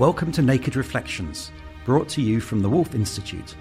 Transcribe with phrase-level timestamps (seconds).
[0.00, 1.52] Welcome to Naked Reflections,
[1.84, 3.54] brought to you from the Woolf Institute.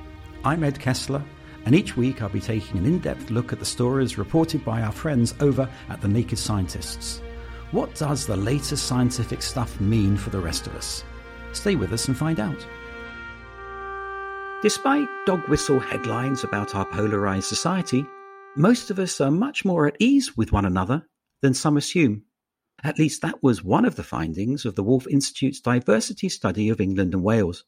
[0.46, 1.22] I'm Ed Kessler,
[1.66, 4.82] and each week I'll be taking an in depth look at the stories reported by
[4.82, 7.22] our friends over at the Naked Scientists.
[7.72, 11.04] What does the latest scientific stuff mean for the rest of us?
[11.52, 12.66] Stay with us and find out.
[14.62, 18.06] Despite dog whistle headlines about our polarized society,
[18.56, 21.06] most of us are much more at ease with one another
[21.42, 22.24] than some assume.
[22.84, 26.80] At least that was one of the findings of the Woolf Institute's diversity study of
[26.80, 27.66] England and Wales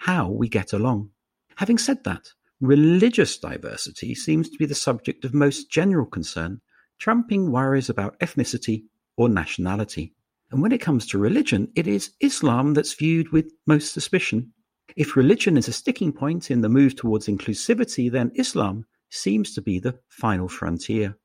[0.00, 1.10] how we get along.
[1.56, 6.62] Having said that, religious diversity seems to be the subject of most general concern,
[6.98, 8.84] trumping worries about ethnicity
[9.18, 10.14] or nationality.
[10.50, 14.52] And when it comes to religion, it is Islam that's viewed with most suspicion.
[14.96, 19.60] If religion is a sticking point in the move towards inclusivity, then Islam seems to
[19.60, 21.16] be the final frontier.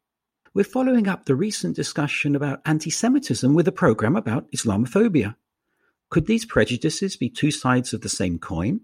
[0.56, 5.36] We're following up the recent discussion about anti Semitism with a program about Islamophobia.
[6.10, 8.80] Could these prejudices be two sides of the same coin?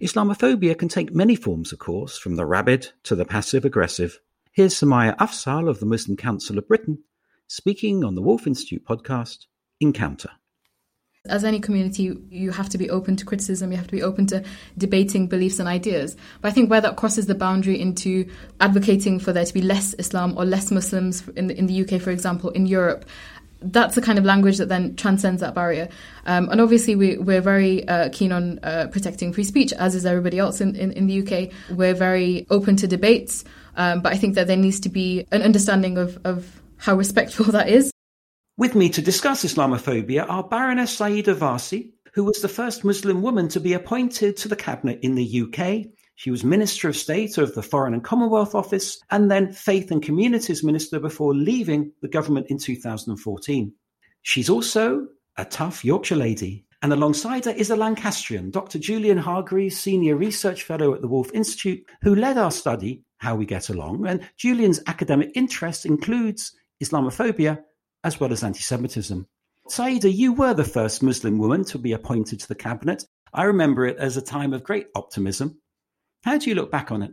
[0.00, 4.20] Islamophobia can take many forms, of course, from the rabid to the passive aggressive.
[4.52, 7.04] Here's Samaya Afzal of the Muslim Council of Britain
[7.46, 9.44] speaking on the Woolf Institute podcast,
[9.80, 10.30] Encounter.
[11.28, 14.26] As any community, you have to be open to criticism, you have to be open
[14.26, 14.42] to
[14.76, 16.16] debating beliefs and ideas.
[16.40, 18.28] But I think where that crosses the boundary into
[18.60, 22.00] advocating for there to be less Islam or less Muslims in the, in the UK,
[22.00, 23.04] for example, in Europe,
[23.60, 25.88] that's the kind of language that then transcends that barrier.
[26.26, 30.04] Um, and obviously, we, we're very uh, keen on uh, protecting free speech, as is
[30.04, 31.52] everybody else in, in, in the UK.
[31.70, 33.44] We're very open to debates,
[33.76, 37.44] um, but I think that there needs to be an understanding of, of how respectful
[37.52, 37.92] that is.
[38.58, 43.48] With me to discuss Islamophobia are Baroness Sayeeda Warsi, who was the first Muslim woman
[43.48, 45.90] to be appointed to the cabinet in the UK.
[46.16, 50.02] She was Minister of State of the Foreign and Commonwealth Office and then Faith and
[50.02, 53.72] Communities Minister before leaving the government in 2014.
[54.20, 55.06] She's also
[55.38, 56.66] a tough Yorkshire lady.
[56.82, 58.78] And alongside her is a Lancastrian, Dr.
[58.78, 63.46] Julian Hargreaves, Senior Research Fellow at the Woolf Institute, who led our study, How We
[63.46, 64.06] Get Along.
[64.06, 66.52] And Julian's academic interest includes
[66.84, 67.62] Islamophobia
[68.04, 69.26] as well as anti Semitism.
[69.68, 73.04] Sayeeda, you were the first Muslim woman to be appointed to the cabinet.
[73.32, 75.60] I remember it as a time of great optimism.
[76.24, 77.12] How do you look back on it?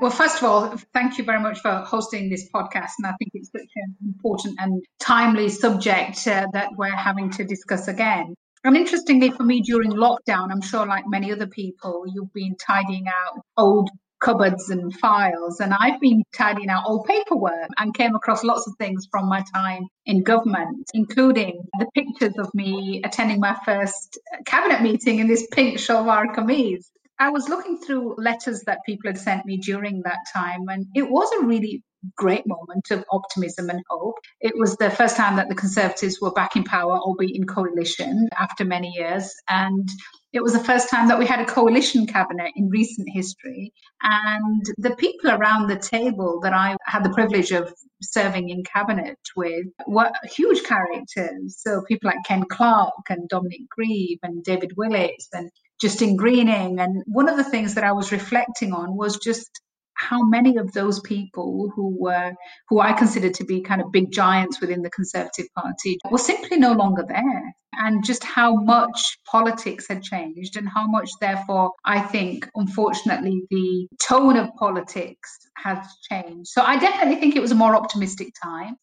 [0.00, 2.92] Well, first of all, thank you very much for hosting this podcast.
[2.98, 7.44] And I think it's such an important and timely subject uh, that we're having to
[7.44, 8.34] discuss again.
[8.64, 13.06] And interestingly, for me, during lockdown, I'm sure, like many other people, you've been tidying
[13.08, 13.90] out old
[14.22, 15.60] cupboards and files.
[15.60, 19.42] And I've been tidying out old paperwork and came across lots of things from my
[19.54, 25.46] time in government, including the pictures of me attending my first cabinet meeting in this
[25.52, 26.84] pink shalwar kameez.
[27.18, 31.08] I was looking through letters that people had sent me during that time, and it
[31.08, 31.82] was a really
[32.16, 34.16] great moment of optimism and hope.
[34.40, 38.28] It was the first time that the Conservatives were back in power, albeit in coalition
[38.36, 39.32] after many years.
[39.48, 39.88] And
[40.32, 43.72] it was the first time that we had a coalition cabinet in recent history.
[44.02, 49.18] And the people around the table that I had the privilege of serving in cabinet
[49.36, 51.56] with were huge characters.
[51.58, 55.50] So people like Ken Clarke and Dominic Grieve and David Willetts and
[55.80, 56.80] Justine Greening.
[56.80, 59.60] And one of the things that I was reflecting on was just
[59.94, 62.32] how many of those people who were
[62.68, 66.58] who I consider to be kind of big giants within the Conservative Party were simply
[66.58, 67.54] no longer there.
[67.74, 73.88] And just how much politics had changed and how much therefore I think unfortunately the
[74.02, 75.78] tone of politics has
[76.10, 76.48] changed.
[76.48, 78.76] So I definitely think it was a more optimistic time.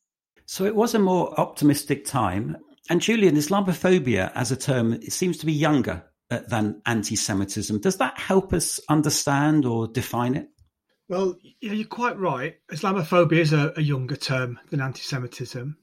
[0.48, 2.57] So it was a more optimistic time.
[2.89, 7.80] And Julian, Islamophobia as a term, it seems to be younger uh, than anti Semitism.
[7.80, 10.50] Does that help us understand or define it?
[11.10, 12.58] Well, you're quite right.
[12.72, 15.76] Islamophobia is a, a younger term than anti Semitism.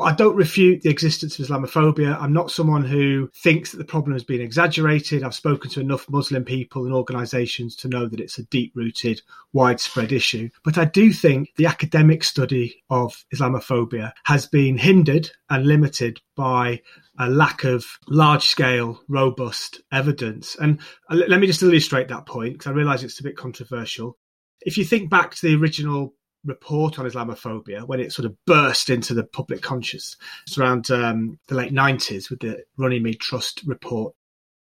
[0.00, 2.18] I don't refute the existence of Islamophobia.
[2.18, 5.22] I'm not someone who thinks that the problem has been exaggerated.
[5.22, 9.20] I've spoken to enough Muslim people and organisations to know that it's a deep rooted,
[9.52, 10.48] widespread issue.
[10.64, 16.80] But I do think the academic study of Islamophobia has been hindered and limited by
[17.18, 20.56] a lack of large scale, robust evidence.
[20.56, 20.80] And
[21.10, 24.16] uh, let me just illustrate that point because I realise it's a bit controversial.
[24.64, 26.14] If you think back to the original
[26.44, 30.16] report on Islamophobia when it sort of burst into the public conscious.
[30.46, 34.14] It's around um, the late 90s with the Runnymede Trust report.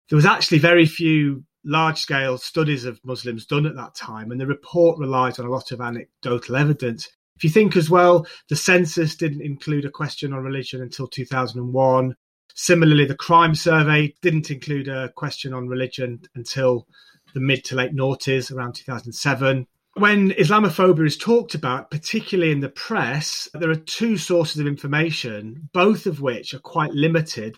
[0.09, 4.41] There was actually very few large scale studies of Muslims done at that time, and
[4.41, 7.09] the report relies on a lot of anecdotal evidence.
[7.35, 12.15] If you think as well, the census didn't include a question on religion until 2001.
[12.55, 16.87] Similarly, the crime survey didn't include a question on religion until
[17.35, 19.67] the mid to late noughties, around 2007
[19.97, 25.71] when Islamophobia is talked about, particularly in the press, there are two sources of information,
[25.73, 27.57] both of which are quite limited.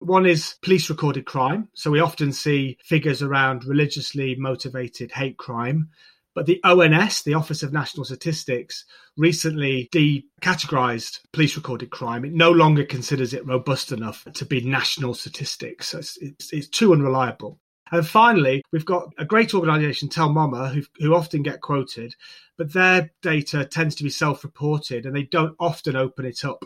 [0.00, 1.68] One is police recorded crime.
[1.74, 5.88] So we often see figures around religiously motivated hate crime.
[6.34, 8.84] But the ONS, the Office of National Statistics,
[9.16, 12.24] recently decategorized police recorded crime.
[12.24, 15.88] It no longer considers it robust enough to be national statistics.
[15.88, 17.58] So it's, it's, it's too unreliable.
[17.90, 22.14] And finally, we've got a great organisation, Tell Mama, who, who often get quoted,
[22.56, 26.64] but their data tends to be self-reported and they don't often open it up.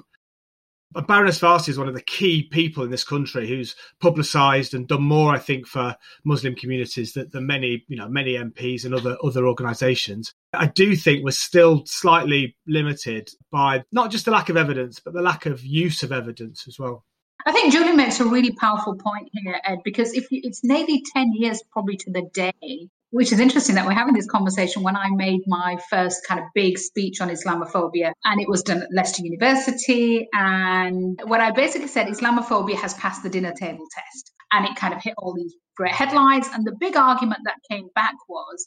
[0.92, 4.86] But Baroness Warsi is one of the key people in this country who's publicised and
[4.86, 8.94] done more, I think, for Muslim communities than, than many, you know, many MPs and
[8.94, 10.34] other other organisations.
[10.52, 15.14] I do think we're still slightly limited by not just the lack of evidence, but
[15.14, 17.04] the lack of use of evidence as well.
[17.44, 21.02] I think Julie makes a really powerful point here, Ed, because if you, it's nearly
[21.14, 24.96] 10 years probably to the day, which is interesting that we're having this conversation when
[24.96, 28.88] I made my first kind of big speech on Islamophobia, and it was done at
[28.92, 30.28] Leicester University.
[30.32, 34.32] And what I basically said, Islamophobia has passed the dinner table test.
[34.52, 36.46] And it kind of hit all these great headlines.
[36.52, 38.66] And the big argument that came back was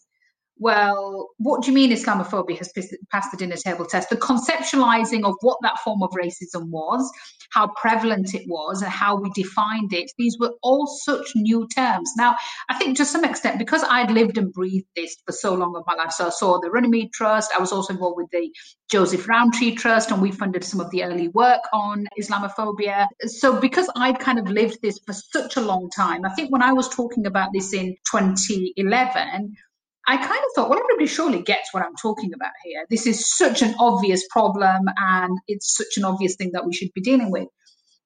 [0.58, 2.72] well, what do you mean Islamophobia has
[3.12, 4.10] passed the dinner table test?
[4.10, 7.12] The conceptualizing of what that form of racism was,
[7.52, 12.12] how prevalent it was, and how we defined it, these were all such new terms.
[12.18, 12.36] Now,
[12.70, 15.84] I think to some extent, because I'd lived and breathed this for so long of
[15.86, 18.50] my life, so I saw the Runnymede Trust, I was also involved with the
[18.90, 23.08] Joseph Rowntree Trust, and we funded some of the early work on Islamophobia.
[23.26, 26.62] So, because I'd kind of lived this for such a long time, I think when
[26.62, 29.56] I was talking about this in 2011,
[30.08, 32.86] I kind of thought, well, everybody surely gets what I'm talking about here.
[32.90, 36.94] This is such an obvious problem and it's such an obvious thing that we should
[36.94, 37.48] be dealing with.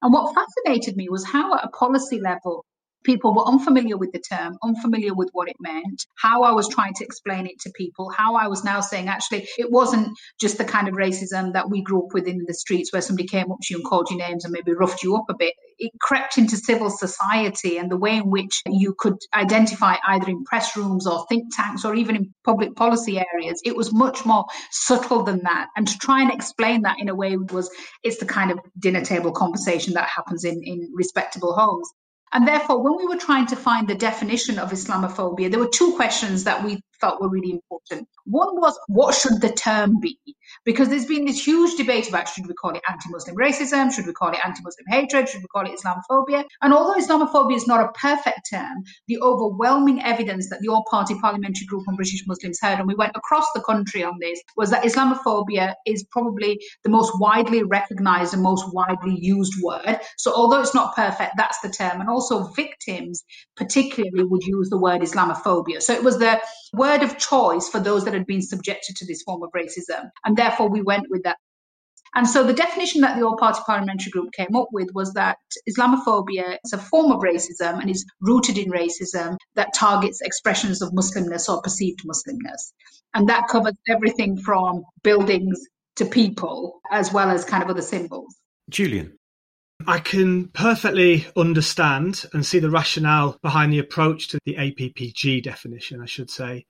[0.01, 2.65] And what fascinated me was how, at a policy level,
[3.03, 6.93] people were unfamiliar with the term, unfamiliar with what it meant, how I was trying
[6.95, 10.09] to explain it to people, how I was now saying actually it wasn't
[10.39, 13.27] just the kind of racism that we grew up with in the streets where somebody
[13.27, 15.53] came up to you and called you names and maybe roughed you up a bit.
[15.77, 20.43] It crept into civil society and the way in which you could identify either in
[20.43, 23.61] press rooms or think tanks or even in public policy areas.
[23.63, 25.67] It was much more subtle than that.
[25.75, 27.69] And to try and explain that in a way was
[28.03, 31.89] it's the kind of dinner table conversation that happens in, in respectable homes.
[32.31, 35.95] And therefore, when we were trying to find the definition of Islamophobia, there were two
[35.95, 38.07] questions that we felt were really important.
[38.29, 40.19] One was, what should the term be?
[40.65, 43.91] Because there's been this huge debate about should we call it anti Muslim racism?
[43.91, 45.29] Should we call it anti Muslim hatred?
[45.29, 46.43] Should we call it Islamophobia?
[46.61, 51.15] And although Islamophobia is not a perfect term, the overwhelming evidence that the All Party
[51.19, 54.69] Parliamentary Group on British Muslims heard, and we went across the country on this, was
[54.69, 59.99] that Islamophobia is probably the most widely recognized and most widely used word.
[60.17, 62.01] So although it's not perfect, that's the term.
[62.01, 63.23] And also victims,
[63.55, 65.81] particularly, would use the word Islamophobia.
[65.81, 66.39] So it was the
[66.73, 70.09] word of choice for those that had been subjected to this form of racism.
[70.23, 71.37] And therefore, we went with that.
[72.15, 75.37] And so the definition that the All Party Parliamentary Group came up with was that
[75.69, 80.91] Islamophobia is a form of racism and is rooted in racism that targets expressions of
[80.91, 82.73] Muslimness or perceived Muslimness.
[83.13, 85.59] And that covers everything from buildings
[85.97, 88.35] to people, as well as kind of other symbols.
[88.69, 89.17] Julian.
[89.87, 96.01] I can perfectly understand and see the rationale behind the approach to the APPG definition,
[96.01, 96.65] I should say.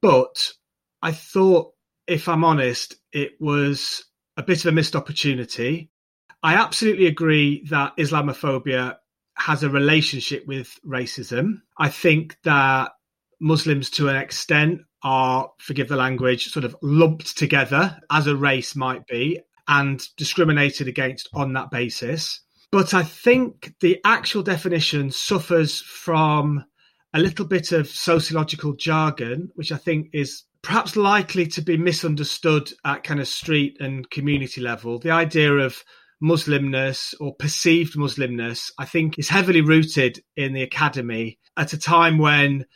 [0.00, 0.52] But
[1.02, 1.72] I thought,
[2.06, 4.04] if I'm honest, it was
[4.36, 5.90] a bit of a missed opportunity.
[6.42, 8.96] I absolutely agree that Islamophobia
[9.36, 11.62] has a relationship with racism.
[11.78, 12.92] I think that
[13.40, 18.74] Muslims, to an extent, are, forgive the language, sort of lumped together as a race
[18.74, 22.40] might be and discriminated against on that basis.
[22.72, 26.64] But I think the actual definition suffers from
[27.14, 32.72] a little bit of sociological jargon, which I think is perhaps likely to be misunderstood
[32.84, 34.98] at kind of street and community level.
[34.98, 35.84] The idea of
[36.22, 42.18] Muslimness or perceived Muslimness, I think is heavily rooted in the academy at a time
[42.18, 42.66] when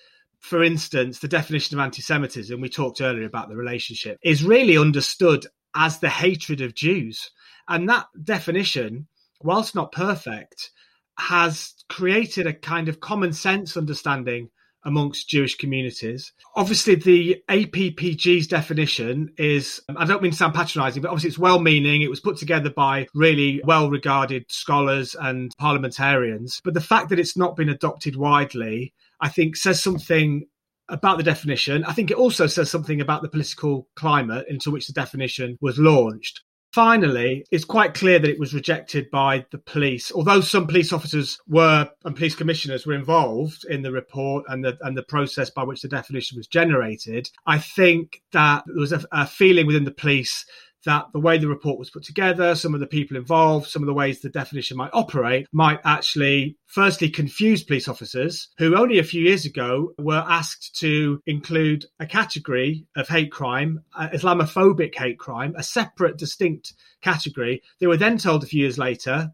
[0.42, 4.76] for instance, the definition of anti Semitism, we talked earlier about the relationship, is really
[4.76, 7.30] understood as the hatred of Jews.
[7.68, 9.06] And that definition,
[9.40, 10.70] whilst not perfect,
[11.16, 14.50] has created a kind of common sense understanding
[14.84, 16.32] amongst Jewish communities.
[16.56, 21.38] Obviously, the APPG's definition is, um, I don't mean to sound patronizing, but obviously it's
[21.38, 22.02] well meaning.
[22.02, 26.60] It was put together by really well regarded scholars and parliamentarians.
[26.64, 30.46] But the fact that it's not been adopted widely, I think, says something
[30.88, 31.84] about the definition.
[31.84, 35.78] I think it also says something about the political climate into which the definition was
[35.78, 36.42] launched.
[36.72, 40.10] Finally, it's quite clear that it was rejected by the police.
[40.10, 44.78] Although some police officers were and police commissioners were involved in the report and the
[44.80, 49.04] and the process by which the definition was generated, I think that there was a,
[49.12, 50.46] a feeling within the police
[50.84, 53.86] that the way the report was put together, some of the people involved, some of
[53.86, 59.04] the ways the definition might operate might actually firstly confuse police officers who only a
[59.04, 65.18] few years ago were asked to include a category of hate crime, uh, Islamophobic hate
[65.18, 67.62] crime, a separate, distinct category.
[67.80, 69.32] They were then told a few years later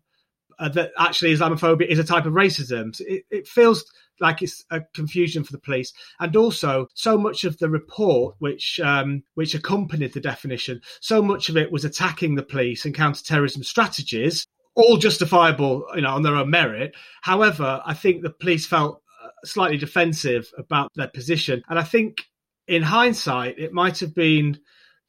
[0.58, 2.94] uh, that actually Islamophobia is a type of racism.
[2.94, 3.84] So it, it feels
[4.20, 8.80] like it's a confusion for the police, and also so much of the report which
[8.80, 13.62] um, which accompanied the definition, so much of it was attacking the police and counterterrorism
[13.62, 16.94] strategies, all justifiable, you know, on their own merit.
[17.22, 22.24] However, I think the police felt uh, slightly defensive about their position, and I think
[22.66, 24.58] in hindsight, it might have been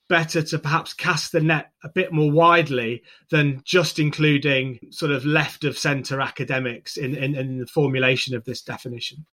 [0.09, 5.23] better to perhaps cast the net a bit more widely than just including sort of
[5.23, 9.25] left of centre academics in, in, in the formulation of this definition.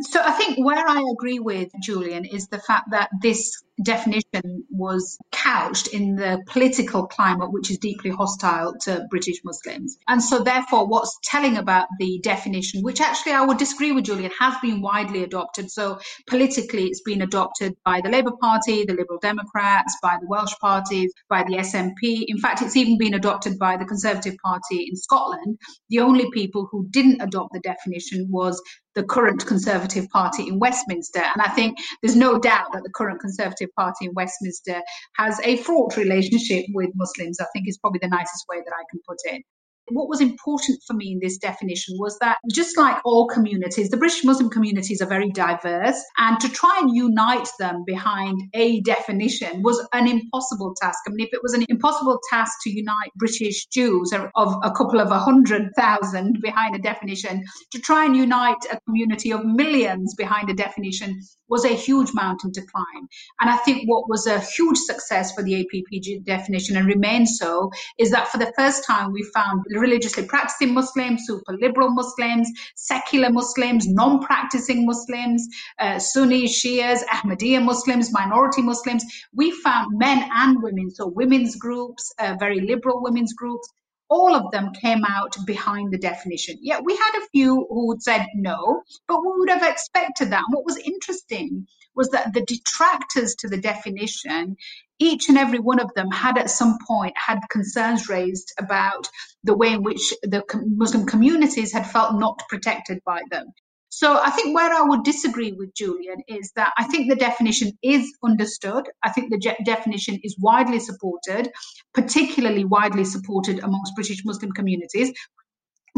[0.00, 5.18] So I think where I agree with Julian is the fact that this definition was
[5.32, 9.98] couched in the political climate, which is deeply hostile to British Muslims.
[10.08, 14.32] And so, therefore, what's telling about the definition, which actually I would disagree with Julian,
[14.38, 15.70] has been widely adopted.
[15.70, 20.54] So, politically, it's been adopted by the Labour Party, the Liberal Democrats, by the Welsh
[20.60, 22.24] parties, by the SNP.
[22.26, 25.58] In fact, it's even been adopted by the Conservative Party in Scotland.
[25.90, 28.60] The only people who didn't adopt the definition was
[28.98, 31.20] the current Conservative Party in Westminster.
[31.20, 34.82] And I think there's no doubt that the current Conservative Party in Westminster
[35.16, 38.84] has a fraught relationship with Muslims, I think is probably the nicest way that I
[38.90, 39.42] can put it
[39.90, 43.96] what was important for me in this definition was that just like all communities, the
[43.96, 49.62] British Muslim communities are very diverse, and to try and unite them behind a definition
[49.62, 50.98] was an impossible task.
[51.06, 55.00] I mean, if it was an impossible task to unite British Jews of a couple
[55.00, 60.14] of a hundred thousand behind a definition, to try and unite a community of millions
[60.14, 63.08] behind a definition was a huge mountain to climb.
[63.40, 67.70] And I think what was a huge success for the APPG definition and remains so
[67.98, 73.30] is that for the first time we found religiously practicing Muslims, super liberal Muslims, secular
[73.30, 75.46] Muslims, non practicing Muslims,
[75.78, 79.04] uh, Sunni, Shias, Ahmadiyya Muslims, minority Muslims.
[79.34, 83.68] We found men and women, so women's groups, uh, very liberal women's groups,
[84.10, 86.56] all of them came out behind the definition.
[86.60, 90.44] Yeah, we had a few who said no, but we would have expected that.
[90.46, 94.56] And what was interesting was that the detractors to the definition,
[94.98, 99.08] each and every one of them had at some point had concerns raised about
[99.44, 103.46] the way in which the Muslim communities had felt not protected by them.
[103.90, 107.72] So I think where I would disagree with Julian is that I think the definition
[107.82, 108.88] is understood.
[109.02, 111.50] I think the je- definition is widely supported,
[111.94, 115.12] particularly widely supported amongst British Muslim communities,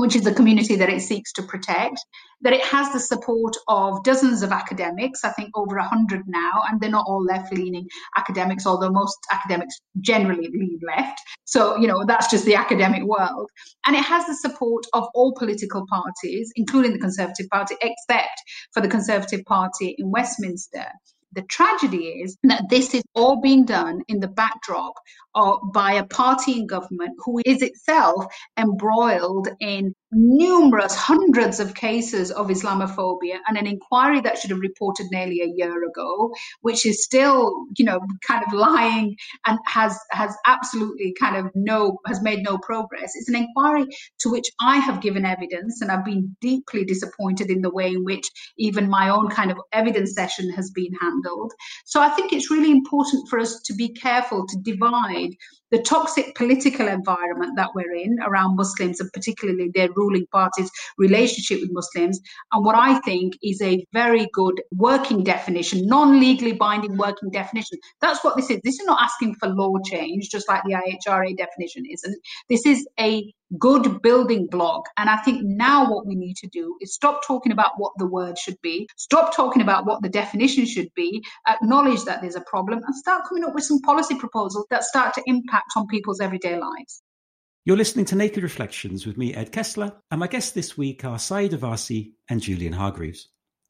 [0.00, 1.98] which is the community that it seeks to protect,
[2.42, 6.80] that it has the support of dozens of academics, I think over 100 now, and
[6.80, 11.20] they're not all left leaning academics, although most academics generally lean left.
[11.44, 13.50] So, you know, that's just the academic world.
[13.86, 18.42] And it has the support of all political parties, including the Conservative Party, except
[18.72, 20.86] for the Conservative Party in Westminster.
[21.32, 24.94] The tragedy is that this is all being done in the backdrop
[25.34, 28.26] of, by a party in government who is itself
[28.58, 35.06] embroiled in numerous hundreds of cases of Islamophobia and an inquiry that should have reported
[35.10, 40.34] nearly a year ago, which is still, you know, kind of lying and has has
[40.46, 43.12] absolutely kind of no has made no progress.
[43.14, 43.86] It's an inquiry
[44.20, 48.04] to which I have given evidence, and I've been deeply disappointed in the way in
[48.04, 51.52] which even my own kind of evidence session has been handled.
[51.84, 55.36] So I think it's really important for us to be careful to divide
[55.70, 61.60] the toxic political environment that we're in around Muslims and particularly their ruling party's relationship
[61.60, 62.20] with Muslims,
[62.52, 67.78] and what I think is a very good working definition, non legally binding working definition.
[68.00, 68.60] That's what this is.
[68.64, 72.16] This is not asking for law change, just like the IHRA definition isn't.
[72.48, 74.84] This is a good building block.
[74.96, 78.06] And I think now what we need to do is stop talking about what the
[78.06, 82.42] word should be, stop talking about what the definition should be, acknowledge that there's a
[82.42, 86.20] problem, and start coming up with some policy proposals that start to impact on people's
[86.20, 87.02] everyday lives.
[87.64, 91.18] You're listening to Naked Reflections with me, Ed Kessler, and my guests this week are
[91.18, 93.28] Sayeeda Warsi and Julian Hargreaves.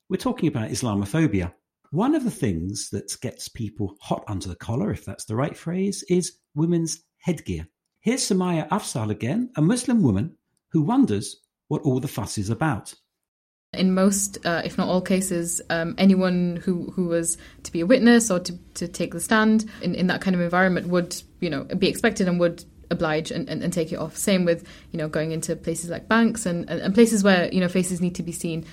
[0.09, 1.53] We're talking about Islamophobia.
[1.91, 5.57] One of the things that gets people hot under the collar, if that's the right
[5.57, 7.67] phrase, is women's headgear.
[8.01, 10.37] Here's Samaya Afzal again, a Muslim woman
[10.71, 11.37] who wonders
[11.69, 12.95] what all the fuss is about.
[13.75, 17.87] In most, uh, if not all cases, um, anyone who, who was to be a
[17.87, 21.51] witness or to, to take the stand in, in that kind of environment would, you
[21.51, 24.17] know, be expected and would oblige and, and, and take it off.
[24.17, 27.61] Same with, you know, going into places like banks and, and, and places where, you
[27.61, 28.65] know, faces need to be seen.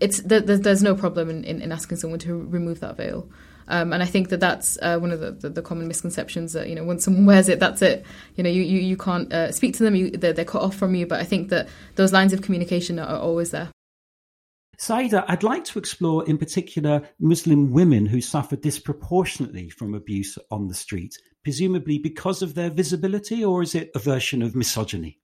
[0.00, 3.30] It's there, There's no problem in, in, in asking someone to remove that veil.
[3.70, 6.68] Um, and I think that that's uh, one of the, the, the, common misconceptions that
[6.68, 8.04] you know once someone wears it, that's it.
[8.34, 9.94] You know, you you, you can't uh, speak to them.
[9.94, 11.06] You, they're, they're, cut off from you.
[11.06, 13.70] But I think that those lines of communication are, are always there.
[14.78, 20.68] Sayeeda, I'd like to explore in particular Muslim women who suffer disproportionately from abuse on
[20.68, 25.19] the street, presumably because of their visibility, or is it a version of misogyny?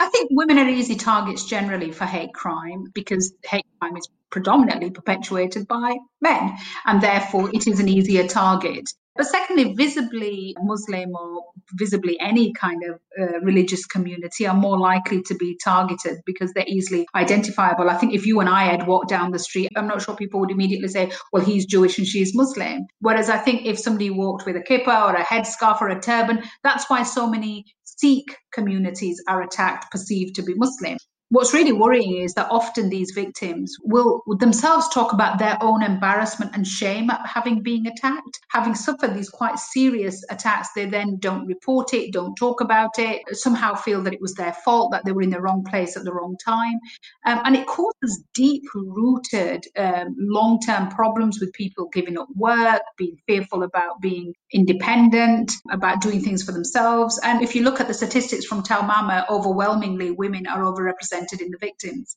[0.00, 4.90] I think women are easy targets generally for hate crime because hate crime is predominantly
[4.90, 8.88] perpetuated by men, and therefore it is an easier target.
[9.18, 15.22] But secondly, visibly Muslim or visibly any kind of uh, religious community are more likely
[15.22, 17.90] to be targeted because they're easily identifiable.
[17.90, 20.38] I think if you and I had walked down the street, I'm not sure people
[20.38, 22.86] would immediately say, well, he's Jewish and she's Muslim.
[23.00, 26.44] Whereas I think if somebody walked with a kippah or a headscarf or a turban,
[26.62, 27.64] that's why so many
[28.00, 30.98] Sikh communities are attacked, perceived to be Muslim.
[31.30, 36.52] What's really worrying is that often these victims will themselves talk about their own embarrassment
[36.54, 38.40] and shame at having been attacked.
[38.50, 43.20] Having suffered these quite serious attacks, they then don't report it, don't talk about it,
[43.36, 46.04] somehow feel that it was their fault, that they were in the wrong place at
[46.04, 46.80] the wrong time.
[47.26, 52.80] Um, and it causes deep rooted um, long term problems with people giving up work,
[52.96, 57.20] being fearful about being independent, about doing things for themselves.
[57.22, 61.50] And if you look at the statistics from Tell Mama, overwhelmingly women are overrepresented in
[61.50, 62.16] the victims.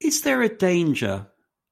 [0.00, 1.26] Is there a danger?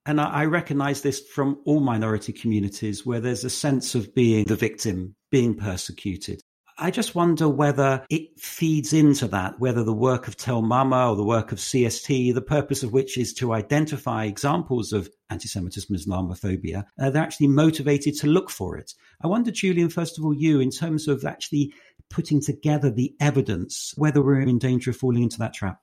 [0.05, 4.45] And I, I recognize this from all minority communities where there's a sense of being
[4.45, 6.41] the victim, being persecuted.
[6.79, 11.17] I just wonder whether it feeds into that, whether the work of Tell Mama or
[11.17, 16.85] the work of CST, the purpose of which is to identify examples of anti-Semitism, Islamophobia,
[17.01, 18.93] uh, they're actually motivated to look for it.
[19.23, 21.73] I wonder, Julian, first of all, you, in terms of actually
[22.11, 25.81] putting together the evidence, whether we're in danger of falling into that trap.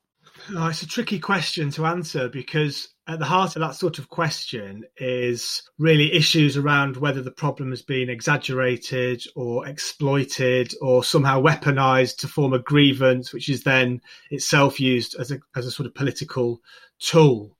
[0.49, 4.09] Oh, it's a tricky question to answer because at the heart of that sort of
[4.09, 11.41] question is really issues around whether the problem has been exaggerated or exploited or somehow
[11.41, 14.01] weaponized to form a grievance, which is then
[14.31, 16.59] itself used as a, as a sort of political
[16.99, 17.57] tool.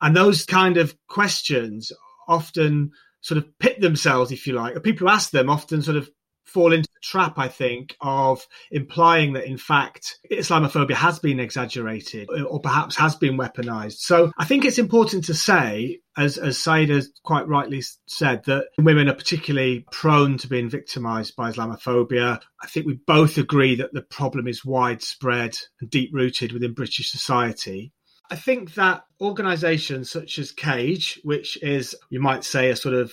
[0.00, 1.92] And those kind of questions
[2.26, 5.96] often sort of pit themselves, if you like, or people who ask them often sort
[5.96, 6.10] of
[6.46, 12.28] fall into the trap, I think, of implying that in fact Islamophobia has been exaggerated
[12.30, 13.98] uh, or perhaps has been weaponized.
[13.98, 19.08] So I think it's important to say, as, as Sayeeda quite rightly said, that women
[19.08, 22.40] are particularly prone to being victimized by Islamophobia.
[22.62, 27.10] I think we both agree that the problem is widespread and deep rooted within British
[27.10, 27.92] society.
[28.30, 33.12] I think that organisations such as CAGE, which is, you might say, a sort of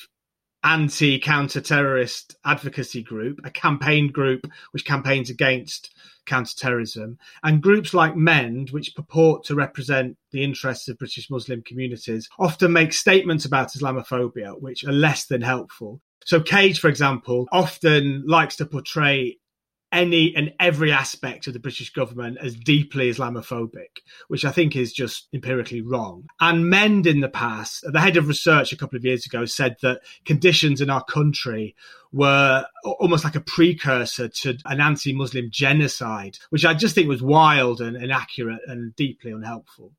[0.64, 5.94] anti counter-terrorist advocacy group, a campaign group which campaigns against
[6.26, 12.30] counter-terrorism, and groups like MEND, which purport to represent the interests of British Muslim communities,
[12.40, 16.02] often make statements about Islamophobia which are less than helpful.
[16.26, 19.38] So Cage, for example, often likes to portray
[19.94, 24.92] any and every aspect of the British government as deeply Islamophobic, which I think is
[24.92, 26.26] just empirically wrong.
[26.42, 29.78] And Mend in the past, the head of research a couple of years ago said
[29.82, 31.76] that conditions in our country
[32.12, 37.22] were almost like a precursor to an anti Muslim genocide, which I just think was
[37.22, 39.94] wild and inaccurate and deeply unhelpful.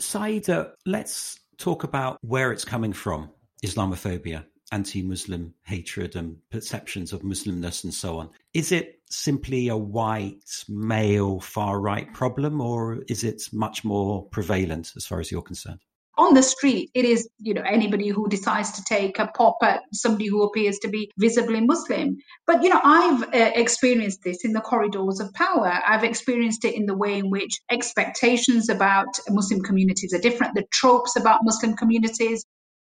[0.00, 3.30] Sayeeda, let's talk about where it's coming from,
[3.64, 8.30] Islamophobia anti-Muslim hatred and perceptions of Muslimness and so on.
[8.52, 14.92] Is it simply a white male far right problem, or is it much more prevalent
[14.96, 15.80] as far as you're concerned?
[16.16, 19.80] on the street it is you know anybody who decides to take a pop at
[19.92, 24.52] somebody who appears to be visibly muslim but you know i've uh, experienced this in
[24.52, 29.60] the corridors of power i've experienced it in the way in which expectations about muslim
[29.60, 32.44] communities are different the tropes about muslim communities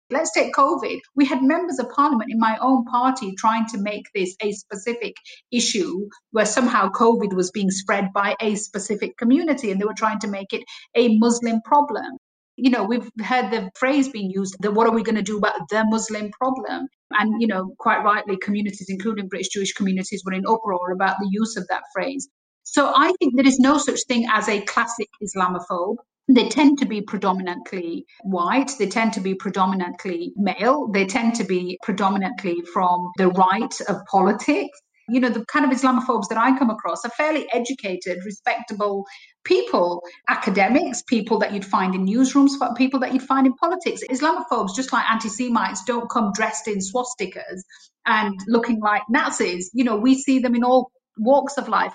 [0.09, 0.99] Let's take COVID.
[1.15, 5.15] We had members of parliament in my own party trying to make this a specific
[5.51, 10.19] issue where somehow COVID was being spread by a specific community and they were trying
[10.19, 10.63] to make it
[10.95, 12.17] a Muslim problem
[12.57, 15.37] you know, we've heard the phrase being used that what are we going to do
[15.37, 16.87] about the Muslim problem?
[17.11, 21.29] And, you know, quite rightly, communities, including British Jewish communities, were in uproar about the
[21.31, 22.27] use of that phrase.
[22.63, 25.97] So I think there is no such thing as a classic Islamophobe.
[26.27, 28.71] They tend to be predominantly white.
[28.77, 30.87] They tend to be predominantly male.
[30.87, 34.77] They tend to be predominantly from the right of politics
[35.09, 39.05] you know, the kind of Islamophobes that I come across are fairly educated, respectable
[39.45, 44.01] people, academics, people that you'd find in newsrooms, people that you'd find in politics.
[44.09, 47.61] Islamophobes, just like anti Semites, don't come dressed in swastikas
[48.05, 49.71] and looking like Nazis.
[49.73, 51.93] You know, we see them in all walks of life.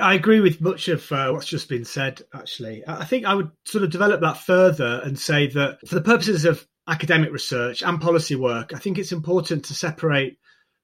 [0.00, 2.82] I agree with much of uh, what's just been said, actually.
[2.86, 6.44] I think I would sort of develop that further and say that for the purposes
[6.44, 10.38] of academic research and policy work, I think it's important to separate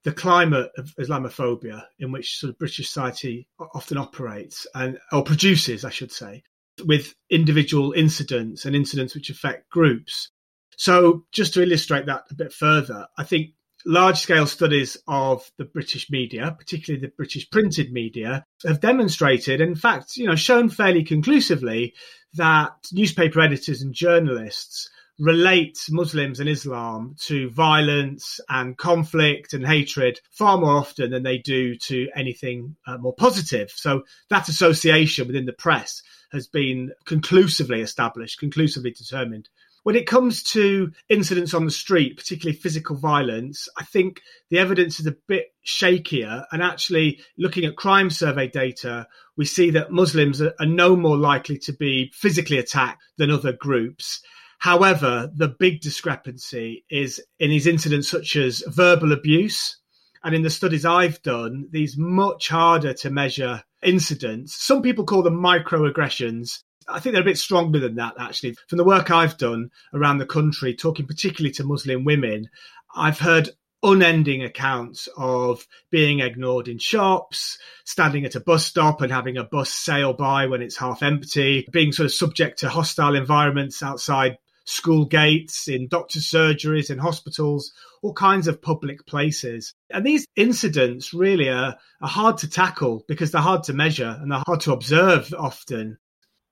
[0.04, 5.84] the climate of Islamophobia in which sort of British society often operates and or produces,
[5.84, 6.44] I should say,
[6.84, 10.30] with individual incidents and incidents which affect groups.
[10.76, 13.55] So, just to illustrate that a bit further, I think
[13.86, 19.76] large scale studies of the British media, particularly the British printed media, have demonstrated, in
[19.76, 21.94] fact, you know, shown fairly conclusively
[22.34, 30.20] that newspaper editors and journalists relate Muslims and Islam to violence and conflict and hatred
[30.30, 33.70] far more often than they do to anything uh, more positive.
[33.70, 39.48] So that association within the press has been conclusively established, conclusively determined.
[39.86, 44.20] When it comes to incidents on the street, particularly physical violence, I think
[44.50, 46.44] the evidence is a bit shakier.
[46.50, 51.16] And actually, looking at crime survey data, we see that Muslims are, are no more
[51.16, 54.22] likely to be physically attacked than other groups.
[54.58, 59.78] However, the big discrepancy is in these incidents such as verbal abuse.
[60.24, 64.52] And in the studies I've done, these much harder to measure incidents.
[64.52, 66.64] Some people call them microaggressions.
[66.88, 68.56] I think they're a bit stronger than that, actually.
[68.68, 72.48] From the work I've done around the country, talking particularly to Muslim women,
[72.94, 73.50] I've heard
[73.82, 79.44] unending accounts of being ignored in shops, standing at a bus stop and having a
[79.44, 84.38] bus sail by when it's half empty, being sort of subject to hostile environments outside
[84.64, 87.72] school gates, in doctor's surgeries, in hospitals,
[88.02, 89.72] all kinds of public places.
[89.90, 94.30] And these incidents really are, are hard to tackle because they're hard to measure and
[94.30, 95.98] they're hard to observe often.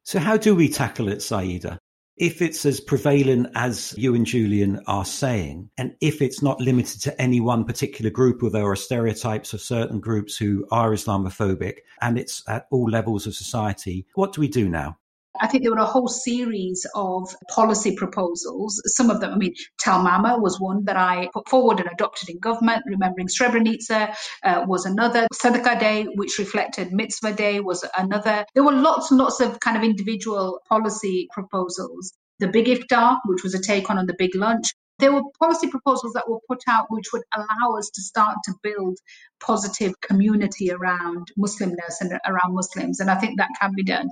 [0.04, 1.78] So, how do we tackle it, Sayeeda?
[2.16, 7.00] If it's as prevalent as you and Julian are saying, and if it's not limited
[7.02, 11.78] to any one particular group, or there are stereotypes of certain groups who are Islamophobic,
[12.02, 14.98] and it's at all levels of society, what do we do now?
[15.40, 18.80] I think there were a whole series of policy proposals.
[18.86, 19.54] Some of them, I mean,
[19.86, 22.84] Mama was one that I put forward and adopted in government.
[22.86, 25.26] Remembering Srebrenica uh, was another.
[25.34, 28.44] Sadaqah Day, which reflected Mitzvah Day, was another.
[28.54, 32.12] There were lots and lots of kind of individual policy proposals.
[32.38, 35.68] The Big Iftar, which was a take on on the Big Lunch, there were policy
[35.68, 38.98] proposals that were put out which would allow us to start to build
[39.40, 43.00] positive community around Muslimness and around Muslims.
[43.00, 44.08] And I think that can be done.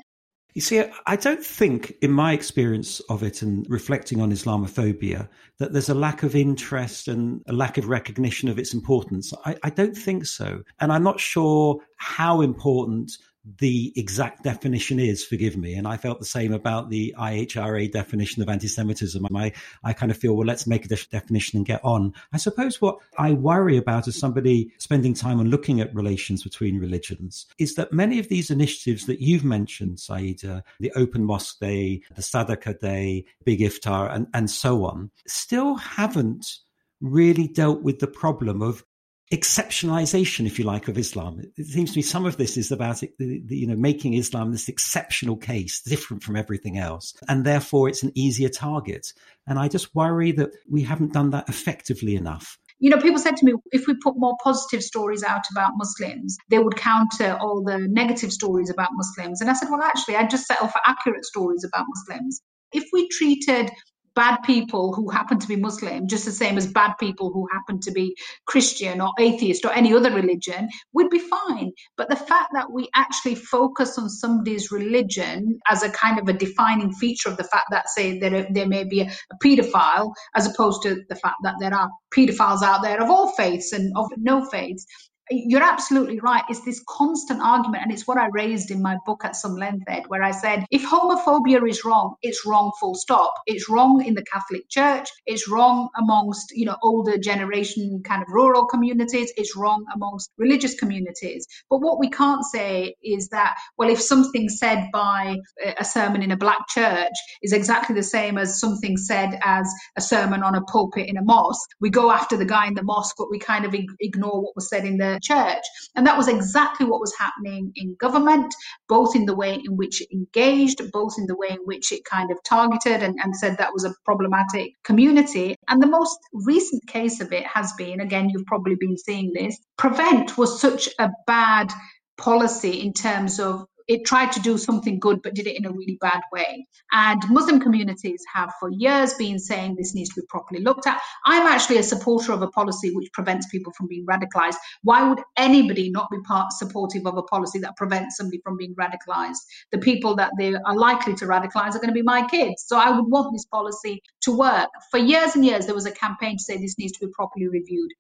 [0.55, 5.73] You see, I don't think, in my experience of it and reflecting on Islamophobia, that
[5.73, 9.33] there's a lack of interest and a lack of recognition of its importance.
[9.47, 10.63] I, I don't think so.
[10.81, 13.13] And I'm not sure how important
[13.59, 15.75] the exact definition is, forgive me.
[15.75, 19.27] And I felt the same about the IHRA definition of anti Semitism.
[19.35, 19.53] I,
[19.83, 22.15] I kind of feel, well, let's make a de- definition and get on.
[22.33, 26.79] I suppose what I worry about as somebody spending time on looking at relations between
[26.79, 32.03] religions is that many of these initiatives that you've mentioned, Sayeeda, the Open Mosque Day,
[32.15, 36.59] the Sadaqah Day, Big Iftar, and, and so on, still haven't
[37.01, 38.85] really dealt with the problem of
[39.31, 41.41] exceptionalization, if you like, of Islam.
[41.57, 45.37] It seems to me some of this is about you know making Islam this exceptional
[45.37, 49.13] case, different from everything else, and therefore it's an easier target.
[49.47, 52.59] And I just worry that we haven't done that effectively enough.
[52.79, 56.37] You know, people said to me, if we put more positive stories out about Muslims,
[56.49, 59.41] they would counter all the negative stories about Muslims.
[59.41, 62.41] And I said, well, actually, I'd just settle for accurate stories about Muslims.
[62.73, 63.71] If we treated
[64.15, 67.81] bad people who happen to be Muslim, just the same as bad people who happen
[67.81, 71.73] to be Christian or atheist or any other religion, would be fine.
[71.97, 76.33] But the fact that we actually focus on somebody's religion as a kind of a
[76.33, 80.47] defining feature of the fact that, say, there, there may be a, a paedophile, as
[80.47, 84.07] opposed to the fact that there are paedophiles out there of all faiths and of
[84.17, 84.87] no faiths,
[85.33, 86.43] you're absolutely right.
[86.49, 89.85] It's this constant argument, and it's what I raised in my book at some length,
[89.89, 93.33] Ed, where I said if homophobia is wrong, it's wrong full stop.
[93.47, 95.09] It's wrong in the Catholic Church.
[95.27, 99.33] It's wrong amongst you know older generation kind of rural communities.
[99.37, 101.47] It's wrong amongst religious communities.
[101.71, 105.37] But what we can't say is that well, if something said by
[105.79, 110.01] a sermon in a black church is exactly the same as something said as a
[110.01, 113.17] sermon on a pulpit in a mosque, we go after the guy in the mosque,
[113.19, 115.63] but we kind of ignore what was said in the church.
[115.95, 118.55] And that was exactly what was happening in government,
[118.89, 122.05] both in the way in which it engaged, both in the way in which it
[122.05, 125.57] kind of targeted and, and said that was a problematic community.
[125.69, 129.59] And the most recent case of it has been, again, you've probably been seeing this,
[129.77, 131.73] Prevent was such a bad
[132.17, 135.73] policy in terms of it tried to do something good but did it in a
[135.73, 136.67] really bad way.
[136.93, 141.01] And Muslim communities have for years been saying this needs to be properly looked at.
[141.25, 144.57] I'm actually a supporter of a policy which prevents people from being radicalized.
[144.83, 148.75] Why would anybody not be part supportive of a policy that prevents somebody from being
[148.75, 149.39] radicalized?
[149.71, 152.65] The people that they are likely to radicalize are going to be my kids.
[152.67, 154.69] So I would want this policy to work.
[154.91, 157.49] For years and years, there was a campaign to say this needs to be properly
[157.49, 157.91] reviewed.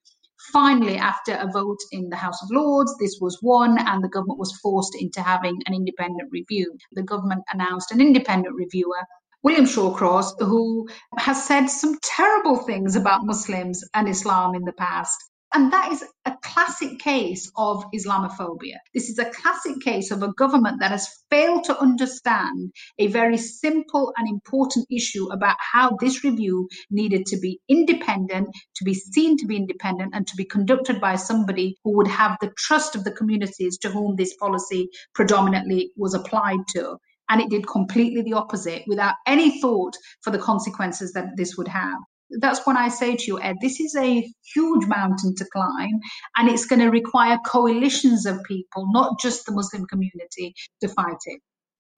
[0.50, 4.38] Finally, after a vote in the House of Lords, this was won, and the government
[4.38, 6.76] was forced into having an independent review.
[6.92, 9.02] The government announced an independent reviewer
[9.42, 15.18] William Shawcross, who has said some terrible things about Muslims and Islam in the past.
[15.54, 18.76] And that is a classic case of Islamophobia.
[18.94, 23.36] This is a classic case of a government that has failed to understand a very
[23.36, 29.36] simple and important issue about how this review needed to be independent, to be seen
[29.38, 33.04] to be independent, and to be conducted by somebody who would have the trust of
[33.04, 36.96] the communities to whom this policy predominantly was applied to
[37.28, 41.68] and it did completely the opposite without any thought for the consequences that this would
[41.68, 41.98] have
[42.40, 46.00] that's when I say to you, Ed, this is a huge mountain to climb,
[46.36, 51.18] and it's going to require coalitions of people, not just the Muslim community, to fight
[51.26, 51.40] it.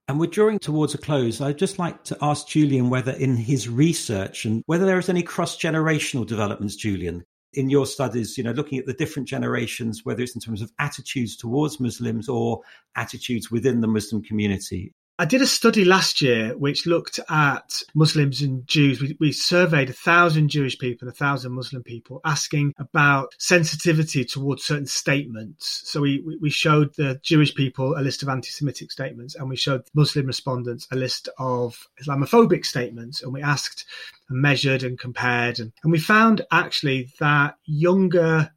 [0.07, 1.41] And we're drawing towards a close.
[1.41, 5.23] I'd just like to ask Julian whether, in his research, and whether there is any
[5.23, 10.23] cross generational developments, Julian, in your studies, you know, looking at the different generations, whether
[10.23, 12.61] it's in terms of attitudes towards Muslims or
[12.97, 14.93] attitudes within the Muslim community.
[15.17, 19.01] I did a study last year which looked at Muslims and Jews.
[19.01, 24.25] We, we surveyed a thousand Jewish people, and a thousand Muslim people, asking about sensitivity
[24.25, 25.83] towards certain statements.
[25.85, 29.85] So we, we showed the Jewish people a list of anti-Semitic statements, and we showed
[29.95, 33.87] Muslim respondents a list of Islamophobic statements, and we asked
[34.29, 38.51] and measured and compared, and, and we found actually that younger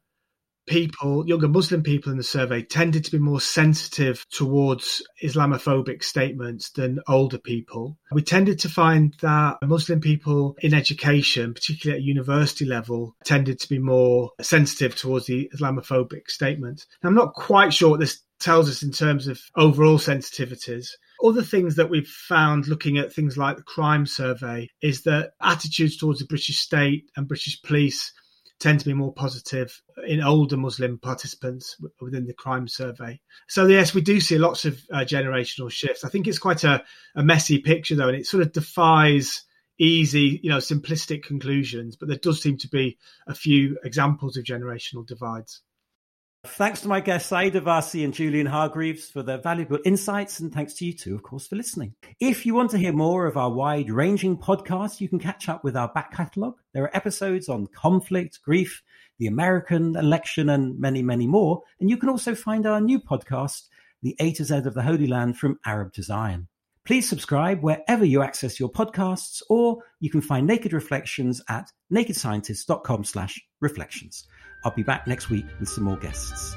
[0.68, 6.70] people, younger Muslim people in the survey tended to be more sensitive towards Islamophobic statements
[6.70, 7.98] than older people.
[8.12, 13.68] We tended to find that Muslim people in education, particularly at university level, tended to
[13.68, 16.86] be more sensitive towards the Islamophobic statements.
[17.02, 20.90] I'm not quite sure what this tells us in terms of overall sensitivities.
[21.24, 25.96] Other things that we've found looking at things like the crime survey is that attitudes
[25.96, 28.12] towards the British state and British police
[28.58, 33.20] tend to be more positive in older Muslim participants within the crime survey.
[33.48, 36.04] So yes, we do see lots of uh, generational shifts.
[36.04, 36.82] I think it's quite a,
[37.14, 39.44] a messy picture though, and it sort of defies
[39.78, 41.96] easy, you know, simplistic conclusions.
[41.96, 45.62] But there does seem to be a few examples of generational divides.
[46.56, 50.74] Thanks to my guests, Sayeeda Warsi and Julian Hargreaves, for their valuable insights, and thanks
[50.74, 51.94] to you too, of course, for listening.
[52.20, 55.62] If you want to hear more of our wide ranging podcasts, you can catch up
[55.62, 56.56] with our back catalogue.
[56.74, 58.82] There are episodes on conflict, grief,
[59.18, 61.62] the American election, and many, many more.
[61.80, 63.68] And you can also find our new podcast,
[64.02, 66.48] The A to Z of the Holy Land from Arab to Zion.
[66.84, 73.04] Please subscribe wherever you access your podcasts, or you can find Naked Reflections at nakedscientist.com
[73.04, 74.26] slash reflections.
[74.68, 76.54] I'll be back next week with some more guests.